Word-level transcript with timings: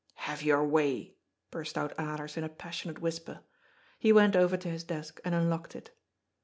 "Have 0.31 0.41
your 0.41 0.65
way," 0.65 1.15
burst 1.51 1.77
out 1.77 1.95
Alers 1.97 2.35
in 2.35 2.43
a 2.43 2.49
passionate 2.49 3.01
whisper. 3.01 3.41
He 3.99 4.11
went 4.11 4.35
over 4.35 4.57
to 4.57 4.67
his 4.67 4.83
desk 4.83 5.21
and 5.23 5.35
unlocked 5.35 5.75
it. 5.75 5.91